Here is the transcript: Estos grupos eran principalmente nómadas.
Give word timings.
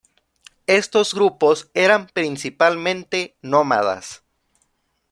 Estos 0.65 1.13
grupos 1.13 1.69
eran 1.75 2.07
principalmente 2.07 3.35
nómadas. 3.43 4.23